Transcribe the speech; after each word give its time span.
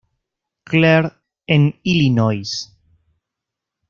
Clair, 0.63 1.11
en 1.45 1.75
Illinois. 1.83 2.73